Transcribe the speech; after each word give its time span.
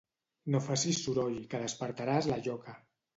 No 0.53 0.61
facis 0.67 1.01
soroll, 1.07 1.35
que 1.51 1.59
despertaràs 1.65 2.31
la 2.31 2.39
lloca. 2.49 2.75